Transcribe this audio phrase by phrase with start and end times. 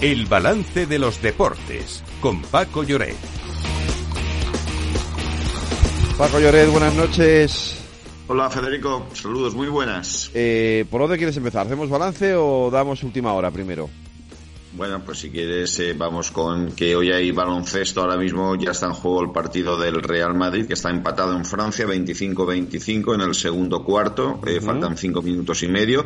[0.00, 3.16] El balance de los deportes con Paco Lloret.
[6.16, 7.74] Paco Lloret, buenas noches.
[8.28, 10.30] Hola Federico, saludos, muy buenas.
[10.34, 11.66] Eh, ¿Por dónde quieres empezar?
[11.66, 13.90] ¿Hacemos balance o damos última hora primero?
[14.70, 18.02] Bueno, pues si quieres, eh, vamos con que hoy hay baloncesto.
[18.02, 21.46] Ahora mismo ya está en juego el partido del Real Madrid, que está empatado en
[21.46, 24.40] Francia, 25-25 en el segundo cuarto.
[24.46, 26.04] Eh, faltan cinco minutos y medio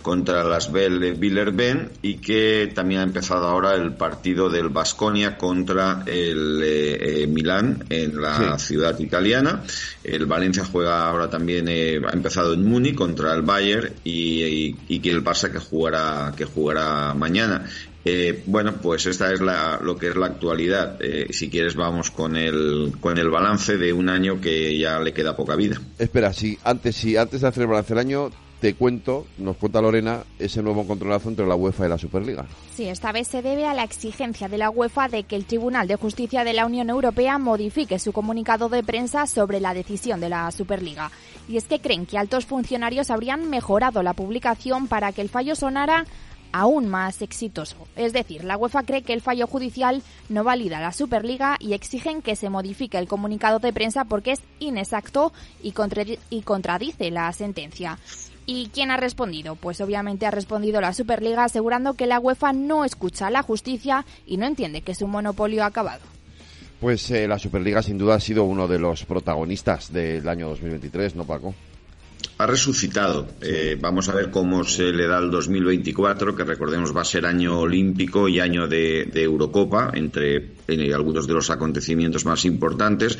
[0.00, 6.04] contra las Bell Villerben y que también ha empezado ahora el partido del Basconia contra
[6.06, 9.64] el eh, Milán en la ciudad italiana.
[10.04, 15.10] El Valencia juega ahora también, ha empezado en Múnich contra el Bayern y, y, que
[15.10, 17.66] el Barça que jugará, que jugará mañana.
[18.04, 20.98] Eh, bueno, pues esta es la, lo que es la actualidad.
[21.00, 25.12] Eh, si quieres vamos con el, con el balance de un año que ya le
[25.12, 25.80] queda poca vida.
[25.98, 28.30] Espera, si antes, si antes de hacer el balance del año,
[28.60, 32.46] te cuento, nos cuenta Lorena, ese nuevo encontronazo entre la UEFA y la Superliga.
[32.74, 35.86] Sí, esta vez se debe a la exigencia de la UEFA de que el Tribunal
[35.86, 40.30] de Justicia de la Unión Europea modifique su comunicado de prensa sobre la decisión de
[40.30, 41.10] la Superliga.
[41.46, 45.56] Y es que creen que altos funcionarios habrían mejorado la publicación para que el fallo
[45.56, 46.06] sonara
[46.54, 47.88] aún más exitoso.
[47.96, 52.22] Es decir, la UEFA cree que el fallo judicial no valida la Superliga y exigen
[52.22, 55.32] que se modifique el comunicado de prensa porque es inexacto
[55.64, 57.98] y, contradice la sentencia.
[58.46, 59.56] ¿Y quién ha respondido?
[59.56, 64.06] Pues obviamente ha respondido la Superliga asegurando que la UEFA no escucha a la justicia
[64.24, 66.02] y no entiende que su monopolio ha acabado.
[66.80, 71.16] Pues eh, la Superliga sin duda ha sido uno de los protagonistas del año 2023,
[71.16, 71.52] ¿no, Paco?
[72.44, 73.26] Ha resucitado.
[73.40, 77.24] Eh, vamos a ver cómo se le da el 2024, que recordemos va a ser
[77.24, 83.18] año olímpico y año de, Eurocopa, entre algunos de los acontecimientos más importantes.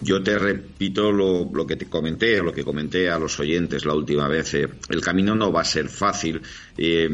[0.00, 3.94] Yo te repito lo, lo, que te comenté, lo que comenté a los oyentes la
[3.94, 4.54] última vez.
[4.54, 6.40] Eh, el camino no va a ser fácil.
[6.76, 7.08] Eh,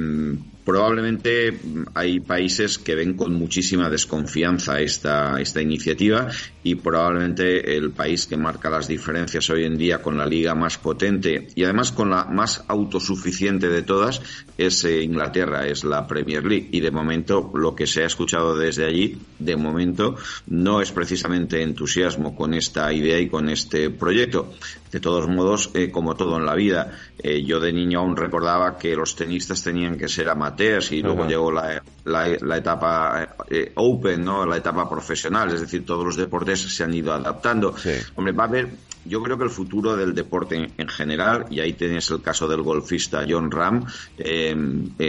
[0.66, 1.56] probablemente
[1.94, 6.28] hay países que ven con muchísima desconfianza esta, esta iniciativa
[6.64, 10.76] y probablemente el país que marca las diferencias hoy en día con la liga más
[10.76, 14.20] potente y además con la más autosuficiente de todas
[14.58, 18.56] es eh, Inglaterra, es la Premier League y de momento lo que se ha escuchado
[18.56, 20.16] desde allí, de momento
[20.46, 24.52] no es precisamente entusiasmo con esta idea y con este proyecto.
[24.90, 28.78] De todos modos, eh, como todo en la vida, eh, yo de niño aún recordaba
[28.78, 34.24] que los tenistas tenían que ser amateurs y luego llegó la, la, etapa eh, open,
[34.24, 34.46] ¿no?
[34.46, 37.74] La etapa profesional, es decir, todos los deportes se han ido adaptando.
[38.14, 38.68] Hombre, va a haber,
[39.08, 42.62] yo creo que el futuro del deporte en, general, y ahí tienes el caso del
[42.62, 43.84] golfista John Ram,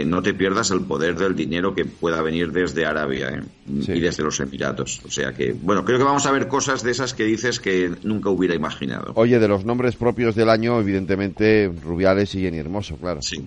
[0.06, 4.40] no te pierdas el poder del dinero que pueda venir desde Arabia y desde los
[4.40, 5.00] Emiratos.
[5.04, 7.92] O sea que, bueno, creo que vamos a ver cosas de esas que dices que
[8.02, 9.12] nunca hubiera imaginado.
[9.14, 13.22] Oye, de los nombres propios del año, evidentemente, Rubiales y Jenny Hermoso, claro.
[13.22, 13.46] Sí,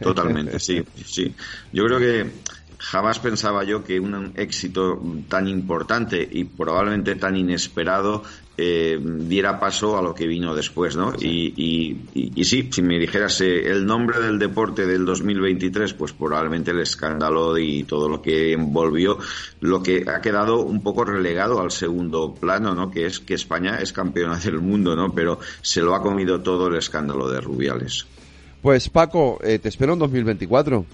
[0.00, 1.34] totalmente, sí, sí.
[1.72, 2.30] Yo creo que
[2.78, 8.22] jamás pensaba yo que un éxito tan importante y probablemente tan inesperado
[8.56, 11.12] eh, diera paso a lo que vino después, ¿no?
[11.18, 16.70] Y, y, sí, si me dijeras eh, el nombre del deporte del 2023, pues probablemente
[16.70, 19.18] el escándalo y todo lo que envolvió,
[19.60, 22.92] lo que ha quedado un poco relegado al segundo plano, ¿no?
[22.92, 25.12] Que es que España es campeona del mundo, ¿no?
[25.12, 28.06] Pero se lo ha comido todo el escándalo de Rubiales.
[28.62, 30.86] Pues Paco, eh, te espero en 2024.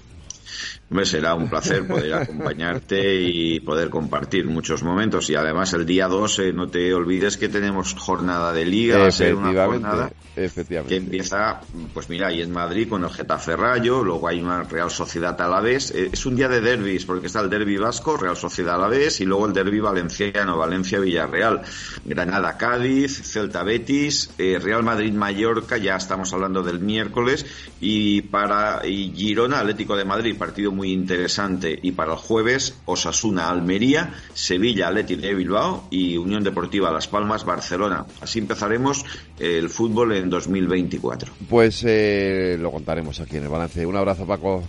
[0.91, 5.31] Me será un placer poder acompañarte y poder compartir muchos momentos.
[5.31, 9.13] Y además el día 12, no te olvides que tenemos jornada de liga, va a
[9.13, 11.61] ser una jornada que empieza,
[11.93, 15.49] pues mira, ahí en Madrid con el Getafe Rayo, luego hay una Real Sociedad a
[15.49, 15.91] la vez.
[15.91, 18.89] Eh, es un día de derbis, porque está el derbi vasco, Real Sociedad a la
[18.89, 21.63] vez, y luego el derbi valenciano, Valencia-Villarreal,
[22.05, 27.45] Granada-Cádiz, Celta-Betis, eh, Real Madrid-Mallorca, ya estamos hablando del miércoles,
[27.81, 31.79] y para y Girona-Atlético de Madrid, partido muy interesante.
[31.81, 37.45] Y para el jueves, Osasuna Almería, Sevilla Atlético de Bilbao y Unión Deportiva Las Palmas
[37.45, 38.07] Barcelona.
[38.21, 39.05] Así empezaremos
[39.39, 41.33] el fútbol en 2024.
[41.49, 43.85] Pues eh, lo contaremos aquí en el balance.
[43.85, 44.65] Un abrazo, Paco.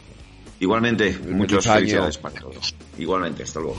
[0.60, 2.76] Igualmente, muchos felicidades para todos.
[3.00, 3.78] Igualmente, hasta luego.